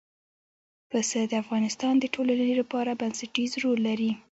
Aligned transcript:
پسه 0.91 1.19
د 1.31 1.33
افغانستان 1.43 1.93
د 1.99 2.05
ټولنې 2.13 2.53
لپاره 2.61 2.97
بنسټيز 3.01 3.51
رول 3.63 3.79
لري. 3.89 4.11